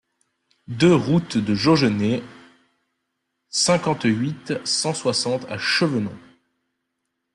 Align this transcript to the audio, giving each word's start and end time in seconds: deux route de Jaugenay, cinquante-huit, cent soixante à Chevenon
deux 0.67 0.95
route 0.95 1.37
de 1.37 1.53
Jaugenay, 1.53 2.23
cinquante-huit, 3.49 4.55
cent 4.65 4.95
soixante 4.95 5.45
à 5.47 5.59
Chevenon 5.59 6.17